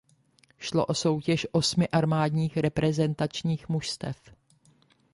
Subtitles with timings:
[0.59, 4.17] Šlo o soutěž osmi armádních reprezentačních mužstev.